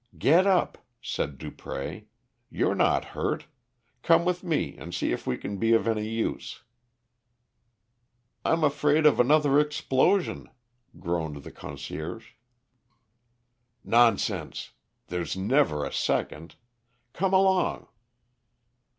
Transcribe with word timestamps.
"Get 0.17 0.47
up," 0.47 0.79
said 0.99 1.37
Dupré, 1.37 2.05
"you're 2.49 2.73
not 2.73 3.05
hurt; 3.13 3.45
come 4.01 4.25
with 4.25 4.43
me 4.43 4.75
and 4.75 4.95
see 4.95 5.11
if 5.11 5.27
we 5.27 5.37
can 5.37 5.57
be 5.57 5.73
of 5.73 5.87
any 5.87 6.09
use." 6.09 6.63
"I'm 8.43 8.63
afraid 8.63 9.05
of 9.05 9.19
another 9.19 9.59
explosion," 9.59 10.49
groaned 10.97 11.43
the 11.43 11.51
concierge. 11.51 12.31
"Nonsense! 13.83 14.71
There's 15.05 15.37
never 15.37 15.85
a 15.85 15.93
second. 15.93 16.55
Come 17.13 17.35
along." 17.35 17.87